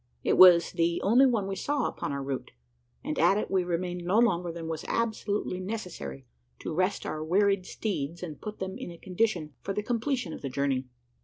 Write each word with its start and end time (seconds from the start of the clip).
It 0.23 0.35
was 0.35 0.71
the 0.71 0.99
only 1.03 1.27
one 1.27 1.47
we 1.47 1.55
saw 1.55 1.85
upon 1.87 2.11
our 2.11 2.23
route; 2.23 2.49
and 3.03 3.19
at 3.19 3.37
it 3.37 3.51
we 3.51 3.63
remained 3.63 4.03
no 4.03 4.17
longer 4.17 4.51
than 4.51 4.67
was 4.67 4.83
absolutely 4.87 5.59
necessary 5.59 6.25
to 6.61 6.73
rest 6.73 7.05
our 7.05 7.23
wearied 7.23 7.67
steeds, 7.67 8.23
and 8.23 8.41
put 8.41 8.57
them 8.57 8.79
in 8.79 8.89
a 8.89 8.97
condition 8.97 9.53
for 9.61 9.75
the 9.75 9.83
completion 9.83 10.33
of 10.33 10.41
the 10.41 10.49
journey. 10.49 10.87